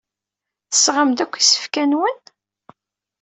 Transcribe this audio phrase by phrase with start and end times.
[0.71, 2.19] Tesɣam-d akk isefka-nwen?